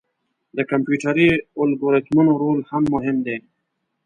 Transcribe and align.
د 0.57 0.59
کمپیوټري 0.71 1.29
الګوریتمونو 1.61 2.31
رول 2.41 2.59
هم 2.69 2.83
مهم 2.93 3.17
دی. 3.25 3.37